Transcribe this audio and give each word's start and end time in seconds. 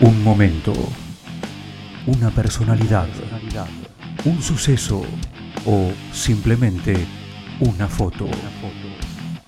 Un 0.00 0.22
momento, 0.22 0.72
una 2.06 2.30
personalidad, 2.30 3.08
un 4.24 4.40
suceso 4.40 5.02
o 5.66 5.90
simplemente 6.12 6.94
una 7.58 7.88
foto. 7.88 8.28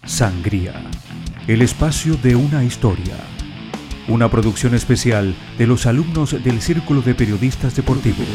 Sangría, 0.05 0.73
el 1.47 1.63
espacio 1.63 2.17
de 2.17 2.35
una 2.35 2.65
historia. 2.65 3.15
Una 4.09 4.29
producción 4.29 4.75
especial 4.75 5.37
de 5.57 5.69
los 5.69 5.87
alumnos 5.87 6.33
del 6.43 6.61
Círculo 6.61 7.01
de 7.01 7.15
Periodistas 7.15 7.77
Deportivos. 7.77 8.27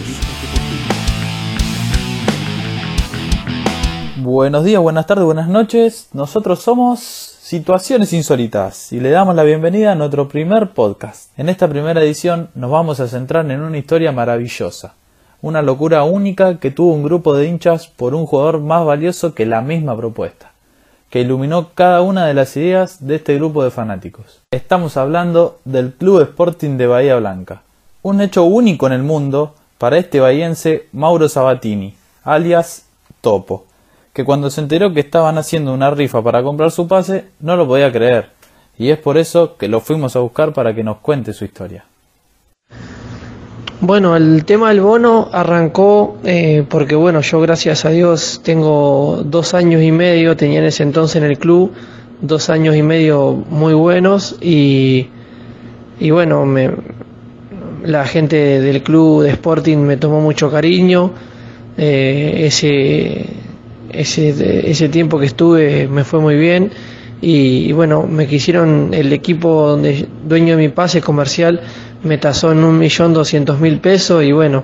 Buenos 4.19 4.63
días, 4.63 4.81
buenas 4.81 5.05
tardes, 5.05 5.25
buenas 5.25 5.49
noches. 5.49 6.07
Nosotros 6.13 6.61
somos 6.61 7.34
Situaciones 7.45 8.11
Insólitas 8.11 8.91
y 8.91 8.99
le 8.99 9.11
damos 9.11 9.35
la 9.35 9.43
bienvenida 9.43 9.91
a 9.91 9.95
nuestro 9.95 10.27
primer 10.27 10.71
podcast. 10.71 11.29
En 11.37 11.47
esta 11.47 11.67
primera 11.67 12.01
edición 12.01 12.49
nos 12.55 12.71
vamos 12.71 12.99
a 12.99 13.07
centrar 13.07 13.51
en 13.51 13.61
una 13.61 13.77
historia 13.77 14.11
maravillosa, 14.11 14.95
una 15.43 15.61
locura 15.61 16.05
única 16.05 16.57
que 16.57 16.71
tuvo 16.71 16.91
un 16.95 17.03
grupo 17.03 17.35
de 17.35 17.45
hinchas 17.45 17.85
por 17.85 18.15
un 18.15 18.25
jugador 18.25 18.61
más 18.61 18.83
valioso 18.83 19.35
que 19.35 19.45
la 19.45 19.61
misma 19.61 19.95
propuesta, 19.95 20.53
que 21.11 21.21
iluminó 21.21 21.69
cada 21.75 22.01
una 22.01 22.25
de 22.25 22.33
las 22.33 22.57
ideas 22.57 23.05
de 23.05 23.17
este 23.17 23.35
grupo 23.35 23.63
de 23.63 23.69
fanáticos. 23.69 24.41
Estamos 24.49 24.97
hablando 24.97 25.59
del 25.65 25.93
Club 25.93 26.23
Sporting 26.23 26.77
de 26.77 26.87
Bahía 26.87 27.17
Blanca, 27.17 27.61
un 28.01 28.21
hecho 28.21 28.43
único 28.45 28.87
en 28.87 28.93
el 28.93 29.03
mundo 29.03 29.53
para 29.77 29.99
este 29.99 30.19
bahiense 30.19 30.87
Mauro 30.93 31.29
Sabatini, 31.29 31.93
alias 32.23 32.87
Topo 33.21 33.67
que 34.15 34.23
cuando 34.23 34.49
se 34.49 34.61
enteró 34.61 34.93
que 34.93 35.01
estaban 35.01 35.37
haciendo 35.37 35.73
una 35.73 35.91
rifa 35.91 36.23
para 36.23 36.41
comprar 36.41 36.71
su 36.71 36.87
pase, 36.87 37.25
no 37.41 37.57
lo 37.57 37.67
podía 37.67 37.91
creer, 37.91 38.29
y 38.77 38.89
es 38.89 38.97
por 38.97 39.17
eso 39.17 39.57
que 39.57 39.67
lo 39.67 39.81
fuimos 39.81 40.15
a 40.15 40.19
buscar 40.19 40.53
para 40.53 40.73
que 40.73 40.85
nos 40.85 40.99
cuente 40.99 41.33
su 41.33 41.43
historia. 41.43 41.83
Bueno, 43.81 44.15
el 44.15 44.45
tema 44.45 44.69
del 44.69 44.79
bono 44.79 45.27
arrancó 45.33 46.17
eh, 46.23 46.63
porque, 46.69 46.95
bueno, 46.95 47.19
yo 47.19 47.41
gracias 47.41 47.83
a 47.83 47.89
Dios 47.89 48.39
tengo 48.41 49.21
dos 49.25 49.53
años 49.53 49.83
y 49.83 49.91
medio, 49.91 50.37
tenía 50.37 50.59
en 50.59 50.65
ese 50.65 50.83
entonces 50.83 51.17
en 51.17 51.25
el 51.25 51.37
club, 51.37 51.73
dos 52.21 52.49
años 52.49 52.73
y 52.77 52.83
medio 52.83 53.33
muy 53.33 53.73
buenos 53.73 54.37
y, 54.41 55.09
y 55.99 56.11
bueno, 56.11 56.45
me, 56.45 56.71
la 57.83 58.05
gente 58.05 58.61
del 58.61 58.81
club 58.81 59.23
de 59.23 59.31
Sporting 59.31 59.79
me 59.79 59.97
tomó 59.97 60.21
mucho 60.21 60.49
cariño, 60.49 61.11
eh, 61.77 62.43
ese 62.45 63.43
ese, 63.99 64.69
ese 64.69 64.89
tiempo 64.89 65.19
que 65.19 65.25
estuve 65.25 65.87
me 65.87 66.03
fue 66.03 66.19
muy 66.19 66.35
bien 66.35 66.71
y, 67.21 67.71
bueno, 67.71 68.03
me 68.03 68.27
quisieron, 68.27 68.93
el 68.93 69.11
equipo 69.13 69.69
donde 69.69 70.07
dueño 70.27 70.57
de 70.57 70.63
mi 70.63 70.69
pase 70.69 71.01
comercial 71.01 71.61
me 72.03 72.17
tasó 72.17 72.51
en 72.51 72.63
un 72.63 72.77
millón 72.77 73.13
doscientos 73.13 73.59
mil 73.59 73.79
pesos 73.79 74.23
y 74.23 74.31
bueno, 74.31 74.63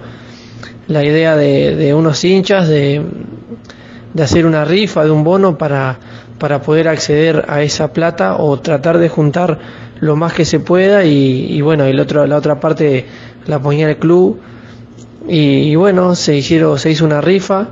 la 0.88 1.04
idea 1.04 1.36
de, 1.36 1.76
de 1.76 1.94
unos 1.94 2.24
hinchas 2.24 2.68
de, 2.68 3.02
de, 4.14 4.24
hacer 4.24 4.46
una 4.46 4.66
rifa, 4.66 5.04
de 5.06 5.12
un 5.12 5.24
bono 5.24 5.58
para, 5.58 5.98
para 6.38 6.62
poder 6.62 6.88
acceder 6.88 7.46
a 7.48 7.64
esa 7.64 7.94
plata 7.94 8.36
o 8.36 8.60
tratar 8.60 8.98
de 8.98 9.10
juntar 9.10 9.58
lo 10.00 10.16
más 10.16 10.34
que 10.34 10.46
se 10.46 10.60
pueda 10.60 11.04
y, 11.06 11.48
y 11.50 11.62
bueno, 11.62 11.86
el 11.86 12.00
otro, 12.00 12.28
la 12.28 12.36
otra 12.36 12.60
parte 12.60 13.06
la 13.48 13.60
ponía 13.60 13.90
el 13.90 13.98
club 13.98 14.40
y, 15.28 15.72
y 15.72 15.76
bueno, 15.76 16.16
se, 16.16 16.36
hicieron, 16.36 16.78
se 16.78 16.92
hizo 16.92 17.06
una 17.06 17.22
rifa. 17.22 17.70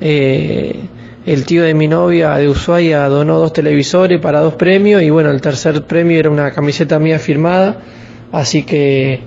Eh, 0.00 0.80
el 1.24 1.44
tío 1.44 1.62
de 1.62 1.74
mi 1.74 1.86
novia 1.86 2.34
de 2.34 2.48
Ushuaia 2.48 3.08
donó 3.08 3.38
dos 3.38 3.52
televisores 3.52 4.20
para 4.20 4.40
dos 4.40 4.54
premios 4.54 5.02
y 5.02 5.10
bueno, 5.10 5.30
el 5.30 5.40
tercer 5.40 5.82
premio 5.84 6.18
era 6.18 6.30
una 6.30 6.50
camiseta 6.50 6.98
mía 6.98 7.18
firmada, 7.18 7.76
así 8.32 8.64
que 8.64 9.20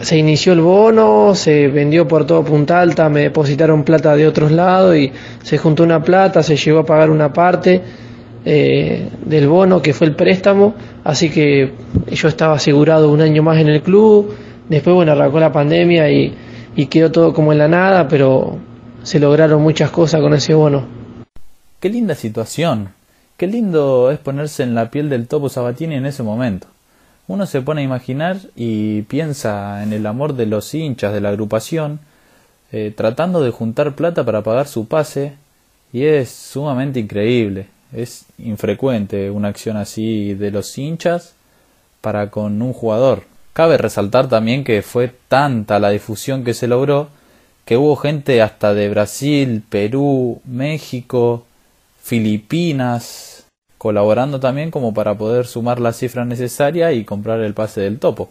se 0.00 0.18
inició 0.18 0.52
el 0.52 0.60
bono, 0.60 1.34
se 1.34 1.68
vendió 1.68 2.06
por 2.06 2.26
todo 2.26 2.44
Punta 2.44 2.80
Alta, 2.80 3.08
me 3.08 3.20
depositaron 3.20 3.84
plata 3.84 4.14
de 4.16 4.26
otros 4.26 4.52
lados 4.52 4.96
y 4.96 5.12
se 5.42 5.56
juntó 5.56 5.82
una 5.82 6.02
plata, 6.02 6.42
se 6.42 6.56
llegó 6.56 6.80
a 6.80 6.84
pagar 6.84 7.08
una 7.08 7.32
parte 7.32 7.80
eh, 8.44 9.08
del 9.24 9.48
bono 9.48 9.80
que 9.80 9.94
fue 9.94 10.08
el 10.08 10.14
préstamo, 10.14 10.74
así 11.04 11.30
que 11.30 11.72
yo 12.10 12.28
estaba 12.28 12.56
asegurado 12.56 13.10
un 13.10 13.22
año 13.22 13.42
más 13.42 13.58
en 13.58 13.68
el 13.68 13.80
club, 13.80 14.34
después 14.68 14.94
bueno, 14.94 15.12
arrancó 15.12 15.40
la 15.40 15.52
pandemia 15.52 16.10
y, 16.10 16.34
y 16.76 16.86
quedó 16.86 17.10
todo 17.10 17.32
como 17.32 17.52
en 17.52 17.58
la 17.58 17.68
nada, 17.68 18.08
pero 18.08 18.58
se 19.04 19.20
lograron 19.20 19.62
muchas 19.62 19.90
cosas 19.90 20.20
con 20.20 20.32
ese 20.32 20.54
bono. 20.54 20.86
Qué 21.78 21.90
linda 21.90 22.14
situación. 22.14 22.88
Qué 23.36 23.46
lindo 23.46 24.10
es 24.10 24.18
ponerse 24.18 24.62
en 24.62 24.74
la 24.74 24.90
piel 24.90 25.10
del 25.10 25.28
Topo 25.28 25.50
Sabatini 25.50 25.94
en 25.96 26.06
ese 26.06 26.22
momento. 26.22 26.66
Uno 27.28 27.46
se 27.46 27.60
pone 27.60 27.82
a 27.82 27.84
imaginar 27.84 28.38
y 28.56 29.02
piensa 29.02 29.82
en 29.82 29.92
el 29.92 30.06
amor 30.06 30.34
de 30.34 30.46
los 30.46 30.74
hinchas 30.74 31.12
de 31.12 31.20
la 31.20 31.28
agrupación, 31.28 32.00
eh, 32.72 32.92
tratando 32.96 33.42
de 33.42 33.50
juntar 33.50 33.94
plata 33.94 34.24
para 34.24 34.42
pagar 34.42 34.66
su 34.66 34.88
pase, 34.88 35.34
y 35.92 36.04
es 36.04 36.30
sumamente 36.30 37.00
increíble. 37.00 37.68
Es 37.92 38.24
infrecuente 38.38 39.30
una 39.30 39.48
acción 39.48 39.76
así 39.76 40.34
de 40.34 40.50
los 40.50 40.76
hinchas 40.78 41.34
para 42.00 42.30
con 42.30 42.62
un 42.62 42.72
jugador. 42.72 43.24
Cabe 43.52 43.76
resaltar 43.76 44.28
también 44.28 44.64
que 44.64 44.82
fue 44.82 45.12
tanta 45.28 45.78
la 45.78 45.90
difusión 45.90 46.42
que 46.42 46.54
se 46.54 46.66
logró 46.66 47.08
que 47.64 47.76
hubo 47.76 47.96
gente 47.96 48.42
hasta 48.42 48.74
de 48.74 48.88
Brasil, 48.88 49.62
Perú, 49.68 50.40
México, 50.44 51.44
Filipinas, 52.02 53.46
colaborando 53.78 54.40
también 54.40 54.70
como 54.70 54.92
para 54.94 55.16
poder 55.16 55.46
sumar 55.46 55.80
la 55.80 55.92
cifra 55.92 56.24
necesaria 56.24 56.92
y 56.92 57.04
comprar 57.04 57.40
el 57.40 57.54
pase 57.54 57.80
del 57.80 57.98
topo. 57.98 58.30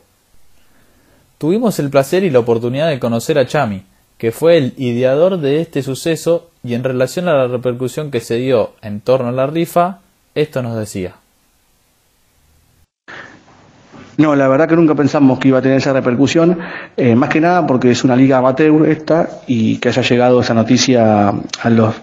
Tuvimos 1.38 1.80
el 1.80 1.90
placer 1.90 2.24
y 2.24 2.30
la 2.30 2.40
oportunidad 2.40 2.90
de 2.90 3.00
conocer 3.00 3.38
a 3.40 3.48
Chami, 3.48 3.84
que 4.18 4.32
fue 4.32 4.58
el 4.58 4.74
ideador 4.78 5.40
de 5.40 5.62
este 5.62 5.82
suceso 5.82 6.50
y 6.64 6.76
en 6.76 6.84
relación 6.84 7.28
a 7.28 7.34
la 7.34 7.48
repercusión 7.48 8.12
que 8.12 8.22
se 8.22 8.36
dio 8.38 8.74
en 8.82 9.02
torno 9.02 9.30
a 9.30 9.32
la 9.32 9.48
rifa, 9.48 10.00
esto 10.36 10.62
nos 10.62 10.78
decía. 10.78 11.16
No, 14.18 14.36
la 14.36 14.48
verdad 14.48 14.68
que 14.68 14.76
nunca 14.76 14.94
pensamos 14.94 15.40
que 15.40 15.48
iba 15.48 15.60
a 15.60 15.62
tener 15.62 15.78
esa 15.78 15.92
repercusión, 15.92 16.60
eh, 16.98 17.16
más 17.16 17.30
que 17.30 17.42
nada 17.42 17.66
porque 17.66 17.90
es 17.92 18.04
una 18.04 18.16
liga 18.16 18.38
amateur 18.38 18.88
esta 18.88 19.28
y 19.48 19.78
que 19.78 19.90
haya 19.90 20.04
llegado 20.04 20.42
esa 20.42 20.54
noticia 20.54 21.30
a 21.30 21.70
los 21.70 21.96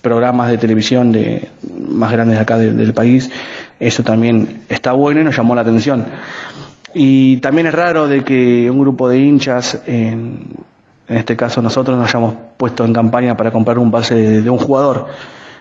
programas 0.00 0.50
de 0.50 0.56
televisión 0.56 1.12
de, 1.12 1.50
más 1.88 2.10
grandes 2.12 2.38
acá 2.38 2.56
del 2.56 2.94
país, 2.94 3.30
eso 3.78 4.02
también 4.02 4.62
está 4.68 4.92
bueno 4.92 5.20
y 5.20 5.24
nos 5.24 5.36
llamó 5.36 5.54
la 5.54 5.60
atención. 5.60 6.06
Y 6.94 7.36
también 7.38 7.66
es 7.66 7.74
raro 7.74 8.08
de 8.08 8.24
que 8.24 8.70
un 8.70 8.80
grupo 8.80 9.08
de 9.08 9.18
hinchas, 9.18 9.82
en, 9.86 10.56
este 11.06 11.36
caso 11.36 11.60
nosotros, 11.60 11.98
nos 11.98 12.08
hayamos 12.08 12.34
puesto 12.56 12.84
en 12.84 12.92
campaña 12.92 13.36
para 13.36 13.50
comprar 13.50 13.78
un 13.78 13.90
pase 13.90 14.40
de, 14.42 14.50
un 14.50 14.58
jugador. 14.58 15.08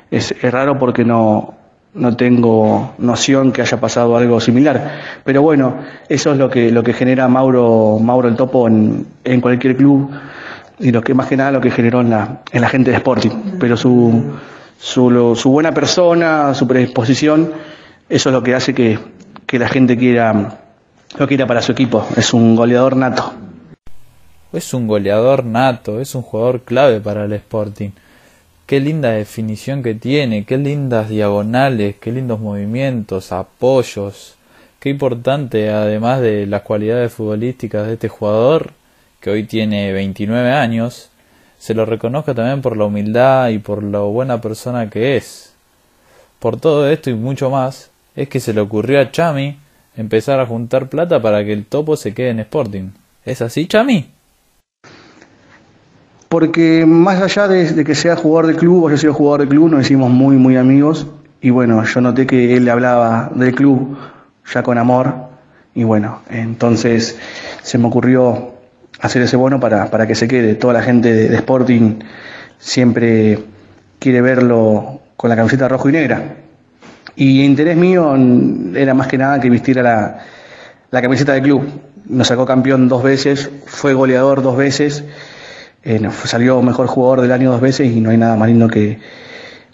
Es 0.09 0.33
raro 0.41 0.79
porque 0.79 1.03
no, 1.03 1.58
no 1.93 2.15
tengo 2.15 2.93
noción 2.97 3.51
que 3.51 3.61
haya 3.61 3.79
pasado 3.79 4.15
algo 4.15 4.39
similar. 4.39 4.99
Pero 5.23 5.41
bueno, 5.41 5.77
eso 6.07 6.31
es 6.31 6.37
lo 6.37 6.49
que, 6.49 6.71
lo 6.71 6.83
que 6.83 6.93
genera 6.93 7.27
Mauro, 7.27 7.99
Mauro 7.99 8.27
el 8.27 8.35
Topo 8.35 8.67
en, 8.67 9.05
en 9.23 9.41
cualquier 9.41 9.75
club 9.75 10.11
y 10.79 10.91
lo 10.91 11.01
que 11.01 11.13
más 11.13 11.27
que 11.27 11.37
nada 11.37 11.51
lo 11.51 11.61
que 11.61 11.71
generó 11.71 12.01
en 12.01 12.09
la, 12.11 12.41
en 12.51 12.61
la 12.61 12.69
gente 12.69 12.91
de 12.91 12.97
Sporting. 12.97 13.31
Pero 13.59 13.75
su, 13.75 14.23
su, 14.79 15.35
su 15.35 15.51
buena 15.51 15.73
persona, 15.73 16.53
su 16.53 16.67
predisposición, 16.67 17.51
eso 18.07 18.29
es 18.29 18.33
lo 18.33 18.43
que 18.43 18.55
hace 18.55 18.73
que, 18.73 18.99
que 19.45 19.59
la 19.59 19.67
gente 19.67 19.97
quiera, 19.97 20.57
lo 21.17 21.27
quiera 21.27 21.45
para 21.45 21.61
su 21.61 21.71
equipo. 21.71 22.07
Es 22.15 22.33
un 22.33 22.55
goleador 22.55 22.95
nato. 22.95 23.33
Es 24.51 24.73
un 24.73 24.87
goleador 24.87 25.45
nato, 25.45 25.99
es 25.99 26.15
un 26.15 26.23
jugador 26.23 26.61
clave 26.61 26.99
para 27.01 27.25
el 27.25 27.33
Sporting. 27.33 27.89
Qué 28.69 28.79
linda 28.79 29.09
definición 29.09 29.81
que 29.81 29.95
tiene, 29.95 30.45
qué 30.45 30.59
lindas 30.59 31.09
diagonales, 31.09 31.95
qué 31.99 32.11
lindos 32.11 32.39
movimientos, 32.39 33.31
apoyos. 33.31 34.35
Qué 34.79 34.89
importante, 34.89 35.71
además 35.71 36.21
de 36.21 36.45
las 36.45 36.61
cualidades 36.61 37.11
futbolísticas 37.11 37.87
de 37.87 37.93
este 37.93 38.09
jugador, 38.09 38.73
que 39.21 39.31
hoy 39.31 39.45
tiene 39.45 39.91
29 39.91 40.51
años, 40.51 41.09
se 41.57 41.73
lo 41.73 41.83
reconozca 41.87 42.35
también 42.35 42.61
por 42.61 42.77
la 42.77 42.85
humildad 42.85 43.49
y 43.49 43.57
por 43.57 43.81
lo 43.81 44.11
buena 44.11 44.39
persona 44.39 44.87
que 44.87 45.17
es. 45.17 45.51
Por 46.37 46.59
todo 46.59 46.87
esto 46.91 47.09
y 47.09 47.15
mucho 47.15 47.49
más, 47.49 47.89
es 48.15 48.29
que 48.29 48.39
se 48.39 48.53
le 48.53 48.61
ocurrió 48.61 49.01
a 49.01 49.09
Chami 49.09 49.57
empezar 49.97 50.39
a 50.39 50.45
juntar 50.45 50.89
plata 50.89 51.19
para 51.19 51.43
que 51.43 51.53
el 51.53 51.65
topo 51.65 51.97
se 51.97 52.13
quede 52.13 52.29
en 52.29 52.41
Sporting. 52.41 52.91
¿Es 53.25 53.41
así, 53.41 53.65
Chami? 53.65 54.18
Porque 56.29 56.85
más 56.85 57.21
allá 57.21 57.47
de, 57.47 57.83
que 57.83 57.95
sea 57.95 58.15
jugador 58.15 58.47
de 58.47 58.55
club 58.55 58.83
o 58.83 58.89
yo 58.89 58.97
soy 58.97 59.11
jugador 59.11 59.41
de 59.41 59.47
club, 59.47 59.69
nos 59.69 59.81
hicimos 59.81 60.11
muy, 60.11 60.37
muy 60.37 60.57
amigos. 60.57 61.07
Y 61.41 61.49
bueno, 61.49 61.83
yo 61.83 62.01
noté 62.01 62.27
que 62.27 62.55
él 62.55 62.65
le 62.65 62.71
hablaba 62.71 63.31
del 63.33 63.55
club 63.55 63.97
ya 64.53 64.61
con 64.61 64.77
amor. 64.77 65.15
Y 65.73 65.83
bueno, 65.83 66.21
entonces 66.29 67.17
se 67.63 67.77
me 67.79 67.87
ocurrió 67.87 68.53
hacer 69.01 69.23
ese 69.23 69.37
bono 69.37 69.59
para, 69.59 69.89
para 69.89 70.05
que 70.05 70.13
se 70.13 70.27
quede. 70.27 70.53
Toda 70.53 70.73
la 70.73 70.83
gente 70.83 71.11
de, 71.11 71.35
Sporting 71.35 71.99
siempre 72.59 73.39
quiere 73.97 74.21
verlo 74.21 75.01
con 75.17 75.31
la 75.31 75.35
camiseta 75.35 75.67
rojo 75.67 75.89
y 75.89 75.93
negra. 75.93 76.35
Y 77.15 77.41
interés 77.41 77.75
mío 77.75 78.15
era 78.75 78.93
más 78.93 79.07
que 79.07 79.17
nada 79.17 79.39
que 79.39 79.49
vistiera 79.49 79.81
la, 79.81 80.19
la 80.91 81.01
camiseta 81.01 81.33
del 81.33 81.41
club. 81.41 81.67
nos 82.05 82.27
sacó 82.27 82.45
campeón 82.45 82.87
dos 82.87 83.01
veces, 83.01 83.49
fue 83.65 83.93
goleador 83.93 84.43
dos 84.43 84.57
veces, 84.57 85.03
eh, 85.83 86.09
salió 86.25 86.61
mejor 86.61 86.87
jugador 86.87 87.21
del 87.21 87.31
año 87.31 87.51
dos 87.51 87.61
veces 87.61 87.91
y 87.91 88.01
no 88.01 88.09
hay 88.09 88.17
nada 88.17 88.35
más 88.35 88.47
lindo 88.49 88.67
que, 88.67 88.99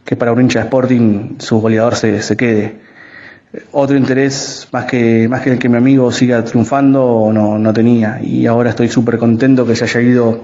que 0.04 0.16
para 0.16 0.32
un 0.32 0.42
hincha 0.42 0.60
de 0.60 0.66
Sporting 0.66 1.36
su 1.40 1.60
goleador 1.60 1.96
se, 1.96 2.22
se 2.22 2.38
quede. 2.38 2.76
Otro 3.72 3.96
interés 3.96 4.68
más 4.72 4.86
que, 4.86 5.28
más 5.30 5.42
que 5.42 5.54
el 5.54 5.60
que 5.60 5.70
mi 5.70 5.78
amigo 5.78 6.12
siga 6.12 6.44
triunfando 6.44 7.32
no, 7.34 7.58
no 7.58 7.74
tenía 7.74 8.20
y 8.22 8.46
ahora 8.48 8.72
estoy 8.72 8.90
súper 8.90 9.18
contento 9.18 9.66
que 9.66 9.76
se 9.76 9.86
haya 9.86 10.02
ido 10.02 10.44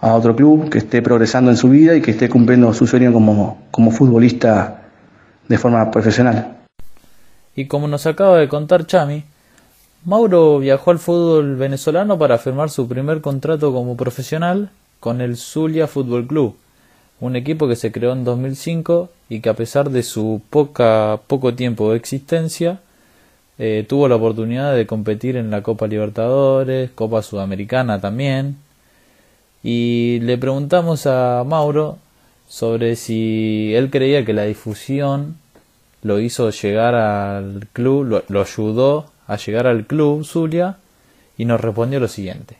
a 0.00 0.12
otro 0.12 0.34
club, 0.36 0.68
que 0.68 0.78
esté 0.78 1.02
progresando 1.02 1.50
en 1.50 1.56
su 1.56 1.68
vida 1.68 1.94
y 1.94 2.02
que 2.02 2.10
esté 2.10 2.28
cumpliendo 2.28 2.72
su 2.74 2.86
sueño 2.86 3.12
como, 3.12 3.66
como 3.70 3.90
futbolista 3.90 4.82
de 5.48 5.58
forma 5.58 5.90
profesional. 5.90 6.56
Y 7.54 7.66
como 7.66 7.88
nos 7.88 8.06
acaba 8.06 8.38
de 8.38 8.48
contar 8.48 8.86
Chami, 8.86 9.24
Mauro 10.06 10.60
viajó 10.60 10.92
al 10.92 11.00
fútbol 11.00 11.56
venezolano 11.56 12.16
para 12.16 12.38
firmar 12.38 12.70
su 12.70 12.86
primer 12.86 13.20
contrato 13.20 13.72
como 13.72 13.96
profesional 13.96 14.70
con 15.00 15.20
el 15.20 15.36
Zulia 15.36 15.88
Fútbol 15.88 16.28
Club, 16.28 16.54
un 17.18 17.34
equipo 17.34 17.66
que 17.66 17.74
se 17.74 17.90
creó 17.90 18.12
en 18.12 18.22
2005 18.22 19.10
y 19.28 19.40
que 19.40 19.48
a 19.48 19.54
pesar 19.54 19.90
de 19.90 20.04
su 20.04 20.42
poca, 20.48 21.18
poco 21.26 21.54
tiempo 21.54 21.90
de 21.90 21.96
existencia, 21.96 22.78
eh, 23.58 23.84
tuvo 23.88 24.06
la 24.06 24.14
oportunidad 24.14 24.76
de 24.76 24.86
competir 24.86 25.36
en 25.36 25.50
la 25.50 25.64
Copa 25.64 25.88
Libertadores, 25.88 26.88
Copa 26.94 27.20
Sudamericana 27.22 28.00
también. 28.00 28.58
Y 29.64 30.20
le 30.20 30.38
preguntamos 30.38 31.08
a 31.08 31.42
Mauro 31.44 31.98
sobre 32.46 32.94
si 32.94 33.74
él 33.74 33.90
creía 33.90 34.24
que 34.24 34.34
la 34.34 34.44
difusión 34.44 35.36
lo 36.02 36.20
hizo 36.20 36.48
llegar 36.50 36.94
al 36.94 37.66
club, 37.72 38.22
lo, 38.28 38.40
ayudó 38.40 39.06
a 39.26 39.36
llegar 39.36 39.66
al 39.66 39.86
club 39.86 40.24
Zulia 40.24 40.76
y 41.36 41.44
nos 41.44 41.60
respondió 41.60 42.00
lo 42.00 42.08
siguiente. 42.08 42.56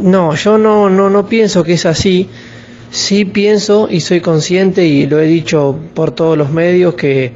No, 0.00 0.34
yo 0.34 0.58
no, 0.58 0.88
no, 0.88 1.10
no 1.10 1.26
pienso 1.26 1.64
que 1.64 1.74
es 1.74 1.86
así. 1.86 2.28
Sí 2.90 3.24
pienso 3.24 3.88
y 3.90 4.00
soy 4.00 4.20
consciente 4.20 4.86
y 4.86 5.06
lo 5.06 5.18
he 5.18 5.26
dicho 5.26 5.76
por 5.94 6.12
todos 6.12 6.38
los 6.38 6.50
medios 6.50 6.94
que, 6.94 7.32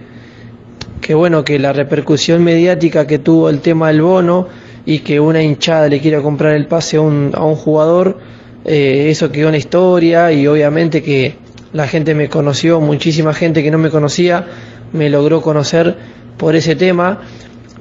que 1.01 1.15
bueno, 1.15 1.45
que 1.45 1.59
la 1.59 1.73
repercusión 1.73 2.45
mediática 2.45 3.07
que 3.07 3.19
tuvo 3.19 3.49
el 3.49 3.61
tema 3.61 3.89
del 3.89 4.03
bono 4.03 4.47
y 4.87 5.01
que 5.01 5.19
una 5.19 5.43
hinchada 5.43 5.89
le 5.89 6.01
quiera 6.01 6.23
comprar 6.23 6.55
el 6.55 6.67
pase 6.67 6.99
a 6.99 7.01
un, 7.01 7.33
a 7.35 7.45
un 7.45 7.57
jugador, 7.57 8.19
eh, 8.65 9.09
eso 9.11 9.33
quedó 9.33 9.49
en 9.49 9.57
historia 9.57 10.31
y 10.33 10.47
obviamente 10.47 11.03
que 11.03 11.37
la 11.73 11.89
gente 11.89 12.15
me 12.15 12.29
conoció, 12.29 12.81
muchísima 12.81 13.35
gente 13.35 13.63
que 13.63 13.71
no 13.71 13.79
me 13.79 13.91
conocía 13.91 14.47
me 14.93 15.11
logró 15.11 15.43
conocer 15.43 15.97
por 16.39 16.57
ese 16.57 16.77
tema, 16.77 17.21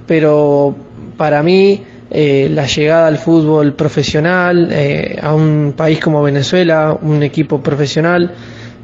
pero 0.06 0.75
para 1.15 1.42
mí 1.44 1.83
eh, 2.09 2.50
la 2.50 2.65
llegada 2.65 3.07
al 3.07 3.18
fútbol 3.18 3.74
profesional, 3.74 4.69
eh, 4.71 5.18
a 5.21 5.33
un 5.33 5.74
país 5.75 6.00
como 6.00 6.24
Venezuela, 6.24 6.98
un 7.01 7.21
equipo 7.21 7.62
profesional, 7.62 8.33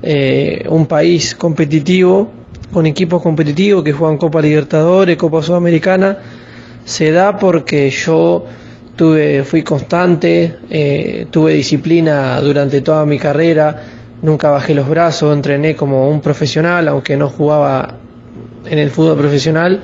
eh, 0.01 0.65
un 0.69 0.85
país 0.87 1.35
competitivo, 1.35 2.31
con 2.71 2.85
equipos 2.85 3.21
competitivos 3.21 3.83
que 3.83 3.93
juegan 3.93 4.17
Copa 4.17 4.41
Libertadores, 4.41 5.15
Copa 5.15 5.41
Sudamericana, 5.41 6.17
se 6.83 7.11
da 7.11 7.37
porque 7.37 7.89
yo 7.89 8.45
tuve, 8.95 9.43
fui 9.43 9.63
constante, 9.63 10.57
tuve 11.29 11.53
disciplina 11.53 12.41
durante 12.41 12.81
toda 12.81 13.05
mi 13.05 13.17
carrera, 13.19 13.83
nunca 14.21 14.49
bajé 14.49 14.73
los 14.73 14.89
brazos, 14.89 15.33
entrené 15.33 15.75
como 15.75 16.09
un 16.09 16.19
profesional, 16.19 16.87
aunque 16.87 17.15
no 17.15 17.29
jugaba 17.29 17.99
en 18.65 18.79
el 18.79 18.89
fútbol 18.89 19.17
profesional 19.17 19.83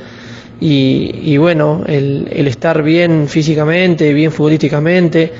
y, 0.61 1.37
bueno, 1.37 1.83
el, 1.87 2.47
estar 2.47 2.83
bien 2.83 3.27
físicamente, 3.27 4.13
bien 4.13 4.31
futbolísticamente, 4.31 5.31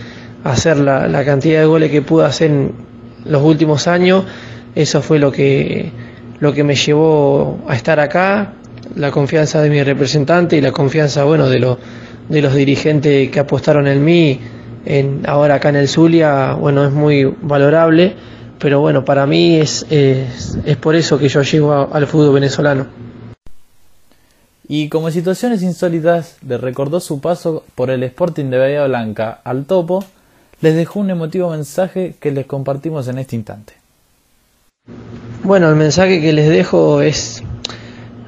hacer 0.44 0.78
la, 0.78 1.26
cantidad 1.26 1.60
de 1.60 1.66
goles 1.66 1.92
que 1.92 2.02
pude 2.02 2.26
hacer 2.26 2.50
en 2.52 2.72
los 3.26 3.44
últimos 3.44 3.88
años, 3.88 4.24
eso 4.76 5.02
fue 5.02 5.20
lo 5.20 5.32
que, 5.32 5.92
lo 6.40 6.54
que 6.54 6.64
me 6.64 6.76
llevó 6.76 7.60
a 7.68 7.76
estar 7.76 8.00
acá, 8.00 8.54
la 8.96 9.12
confianza 9.12 9.62
de 9.62 9.70
mi 9.70 9.84
representante 9.84 10.56
y 10.56 10.62
la 10.62 10.72
confianza, 10.72 11.26
bueno, 11.26 11.50
de, 11.50 11.76
de 12.30 12.42
los 12.42 12.56
dirigentes 12.56 13.30
que 13.30 13.40
apostaron 13.40 13.88
en 13.88 14.04
mí, 14.04 14.40
en, 14.86 15.24
ahora 15.28 15.56
acá 15.56 15.70
en 15.70 15.76
el 15.76 15.90
Zulia, 15.90 16.54
bueno, 16.54 16.86
es 16.86 16.92
muy 16.92 17.26
valorable, 17.42 18.16
pero 18.60 18.80
bueno, 18.80 19.04
para 19.06 19.26
mí 19.26 19.58
es, 19.58 19.86
es, 19.90 20.78
por 20.78 20.96
eso 20.96 21.18
que 21.18 21.30
yo 21.30 21.42
llego 21.42 21.94
al 21.94 22.08
fútbol 22.08 22.36
venezolano. 22.36 23.09
Y 24.72 24.88
como 24.88 25.10
situaciones 25.10 25.64
insólitas 25.64 26.38
le 26.48 26.60
recordó 26.60 27.00
su 27.00 27.20
paso 27.20 27.64
por 27.74 27.90
el 27.90 28.04
Sporting 28.04 28.52
de 28.52 28.60
Bahía 28.60 28.86
Blanca 28.86 29.42
al 29.44 29.66
topo, 29.66 30.06
les 30.62 30.76
dejó 30.76 31.00
un 31.00 31.10
emotivo 31.10 31.50
mensaje 31.50 32.14
que 32.20 32.30
les 32.30 32.46
compartimos 32.46 33.08
en 33.08 33.18
este 33.18 33.36
instante. 33.36 33.74
Bueno, 35.44 35.68
el 35.70 35.76
mensaje 35.76 36.22
que 36.22 36.34
les 36.34 36.50
dejo 36.50 37.02
es 37.02 37.42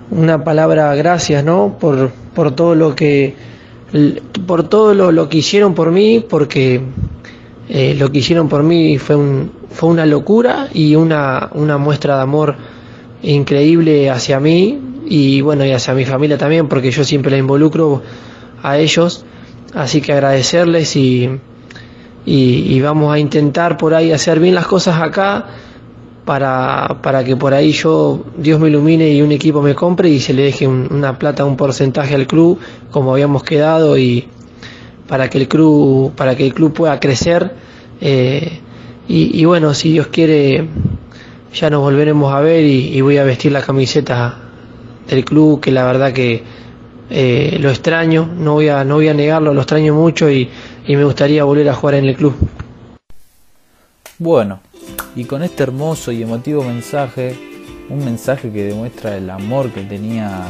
una 0.10 0.44
palabra 0.44 0.96
gracias, 0.96 1.44
¿no? 1.44 1.78
Por, 1.80 2.10
por 2.34 2.56
todo 2.56 2.74
lo 2.74 2.96
que 2.96 3.36
por 4.48 4.68
todo 4.68 4.96
lo, 4.96 5.30
que 5.30 5.38
hicieron 5.38 5.76
por 5.76 5.92
mí, 5.92 6.26
porque 6.28 6.82
eh, 7.70 7.94
lo 7.94 8.12
que 8.12 8.18
hicieron 8.18 8.50
por 8.50 8.64
mí 8.64 8.98
fue 8.98 9.16
un, 9.16 9.52
fue 9.70 9.90
una 9.90 10.08
locura 10.08 10.70
y 10.74 10.96
una, 10.96 11.52
una 11.54 11.78
muestra 11.78 12.16
de 12.16 12.22
amor 12.24 12.56
increíble 13.22 14.10
hacia 14.10 14.40
mí 14.40 14.91
y 15.14 15.42
bueno, 15.42 15.66
y 15.66 15.74
hacia 15.74 15.94
mi 15.94 16.06
familia 16.06 16.38
también, 16.38 16.70
porque 16.70 16.90
yo 16.90 17.04
siempre 17.04 17.32
la 17.32 17.38
involucro 17.38 18.02
a 18.64 18.78
ellos, 18.78 19.26
así 19.74 20.00
que 20.00 20.14
agradecerles 20.14 20.96
y, 20.96 21.30
y, 22.26 22.80
vamos 22.80 23.14
a 23.14 23.20
intentar 23.20 23.76
por 23.76 23.94
ahí 23.94 24.14
hacer 24.14 24.40
bien 24.40 24.56
las 24.56 24.68
cosas 24.68 25.02
acá 25.02 25.48
para, 26.24 27.02
para 27.02 27.26
que 27.26 27.36
por 27.36 27.54
ahí 27.54 27.74
yo, 27.74 28.24
Dios 28.38 28.58
me 28.62 28.70
ilumine 28.70 29.10
y 29.10 29.22
un 29.22 29.34
equipo 29.34 29.62
me 29.62 29.76
compre 29.76 30.08
y 30.08 30.22
se 30.22 30.32
le 30.32 30.44
deje 30.44 30.66
una 30.66 31.20
plata, 31.20 31.44
un 31.44 31.58
porcentaje 31.58 32.16
al 32.16 32.26
club, 32.26 32.58
como 32.90 33.12
habíamos 33.12 33.44
quedado, 33.44 33.98
y 33.98 34.30
para 35.10 35.30
que 35.30 35.40
el 35.40 35.50
club, 35.50 36.14
para 36.16 36.38
que 36.38 36.46
el 36.46 36.54
club 36.54 36.72
pueda 36.72 36.98
crecer. 37.02 37.54
Eh, 38.00 38.62
y, 39.10 39.44
bueno, 39.44 39.74
si 39.74 39.92
Dios 39.92 40.08
quiere, 40.08 40.70
ya 41.54 41.70
nos 41.70 41.82
volveremos 41.82 42.34
a 42.34 42.40
ver 42.40 42.64
y 42.64 43.02
voy 43.02 43.18
a 43.18 43.26
vestir 43.26 43.52
la 43.52 43.62
camiseta 43.62 44.51
del 45.12 45.26
club, 45.26 45.60
que 45.60 45.72
la 45.72 45.86
verdad 45.86 46.14
que 46.14 46.42
eh, 47.10 47.58
lo 47.60 47.70
extraño, 47.70 48.26
no 48.26 48.54
voy, 48.54 48.70
a, 48.70 48.84
no 48.84 48.96
voy 48.96 49.10
a 49.10 49.14
negarlo, 49.14 49.54
lo 49.54 49.62
extraño 49.62 49.94
mucho 49.94 50.32
y, 50.32 50.50
y 50.88 50.96
me 50.96 51.04
gustaría 51.04 51.44
volver 51.44 51.70
a 51.70 51.76
jugar 51.76 51.96
en 51.96 52.06
el 52.06 52.16
club. 52.16 52.34
Bueno, 54.18 54.62
y 55.16 55.26
con 55.26 55.44
este 55.44 55.64
hermoso 55.64 56.12
y 56.12 56.24
emotivo 56.24 56.64
mensaje, 56.64 57.38
un 57.90 58.06
mensaje 58.06 58.52
que 58.52 58.64
demuestra 58.64 59.18
el 59.18 59.30
amor 59.30 59.70
que 59.72 59.82
tenía 59.82 60.44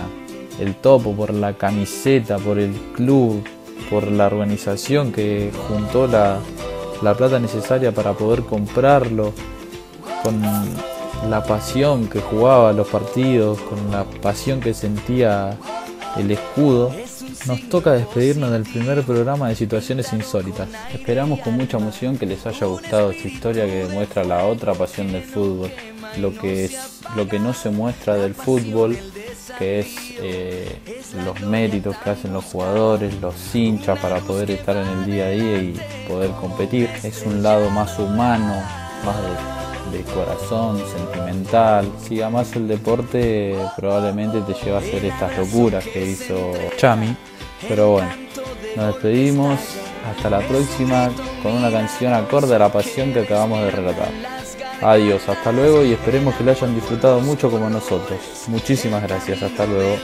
el 0.60 0.76
topo 0.76 1.14
por 1.14 1.34
la 1.34 1.54
camiseta, 1.54 2.38
por 2.38 2.60
el 2.60 2.74
club, 2.94 3.44
por 3.90 4.12
la 4.12 4.28
organización 4.28 5.12
que 5.12 5.50
juntó 5.68 6.06
la, 6.06 6.38
la 7.02 7.16
plata 7.16 7.40
necesaria 7.40 7.92
para 7.92 8.14
poder 8.14 8.44
comprarlo, 8.44 9.34
con 10.24 10.40
la 11.30 11.44
pasión 11.44 12.08
que 12.08 12.20
jugaba 12.20 12.74
los 12.74 12.88
partidos, 12.88 13.60
con 13.62 13.92
la 13.92 14.04
pasión 14.04 14.60
que 14.60 14.74
sentía 14.74 15.58
el 16.18 16.32
escudo, 16.32 16.92
nos 17.48 17.70
toca 17.70 17.92
despedirnos 17.94 18.52
del 18.52 18.64
primer 18.64 19.04
programa 19.04 19.50
de 19.50 19.56
situaciones 19.56 20.12
insólitas. 20.14 20.68
Esperamos 20.94 21.40
con 21.40 21.56
mucha 21.56 21.78
emoción 21.78 22.18
que 22.18 22.26
les 22.26 22.46
haya 22.46 22.68
gustado 22.68 23.12
esta 23.12 23.28
historia 23.28 23.66
que 23.66 23.88
demuestra 23.88 24.24
la 24.24 24.46
otra 24.46 24.74
pasión 24.74 25.12
del 25.12 25.24
fútbol, 25.24 25.72
lo 26.18 26.34
que 26.34 26.70
lo 27.16 27.28
que 27.28 27.40
no 27.40 27.54
se 27.54 27.70
muestra 27.70 28.16
del 28.16 28.34
fútbol, 28.34 28.98
que 29.58 29.80
es 29.80 29.88
eh, 30.22 30.80
los 31.26 31.40
méritos 31.42 31.98
que 31.98 32.10
hacen 32.10 32.34
los 32.34 32.46
jugadores, 32.46 33.20
los 33.22 33.56
hinchas 33.56 34.00
para 34.00 34.20
poder 34.20 34.52
estar 34.52 34.76
en 34.78 34.88
el 34.88 35.06
día 35.06 35.26
a 35.26 35.30
día 35.30 35.62
y 35.62 35.80
poder 36.08 36.32
competir. 36.32 36.90
Es 37.04 37.24
un 37.26 37.44
lado 37.44 37.70
más 37.70 37.98
humano, 38.00 38.56
más 39.06 39.18
de 39.22 39.61
de 39.92 40.02
corazón, 40.04 40.82
sentimental. 40.88 41.92
Si 42.08 42.22
amas 42.22 42.56
el 42.56 42.68
deporte, 42.68 43.56
probablemente 43.78 44.42
te 44.42 44.54
lleva 44.54 44.78
a 44.78 44.82
hacer 44.82 45.06
estas 45.06 45.38
locuras 45.38 45.86
que 45.86 46.06
hizo 46.06 46.54
Chami. 46.78 47.16
Pero 47.68 47.92
bueno, 47.92 48.10
nos 48.76 48.88
despedimos. 48.88 49.60
Hasta 50.10 50.32
la 50.32 50.40
próxima 50.40 51.12
con 51.44 51.54
una 51.54 51.70
canción 51.70 52.12
acorde 52.14 52.56
a 52.56 52.60
la 52.60 52.72
pasión 52.72 53.14
que 53.14 53.20
acabamos 53.20 53.62
de 53.62 53.70
relatar. 53.72 54.10
Adiós, 54.82 55.30
hasta 55.30 55.52
luego 55.52 55.84
y 55.84 55.94
esperemos 55.94 56.34
que 56.34 56.44
lo 56.44 56.52
hayan 56.52 56.74
disfrutado 56.74 57.20
mucho 57.20 57.52
como 57.52 57.70
nosotros. 57.70 58.20
Muchísimas 58.48 59.04
gracias, 59.04 59.44
hasta 59.44 59.68
luego. 59.68 59.98